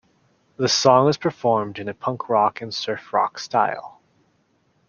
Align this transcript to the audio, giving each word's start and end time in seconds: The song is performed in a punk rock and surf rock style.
The 0.57 0.67
song 0.67 1.09
is 1.09 1.17
performed 1.17 1.77
in 1.77 1.87
a 1.87 1.93
punk 1.93 2.27
rock 2.27 2.59
and 2.59 2.73
surf 2.73 3.13
rock 3.13 3.37
style. 3.37 4.01